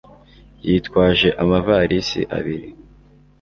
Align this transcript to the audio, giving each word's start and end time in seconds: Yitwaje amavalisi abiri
Yitwaje 0.67 1.29
amavalisi 1.41 2.19
abiri 2.37 2.69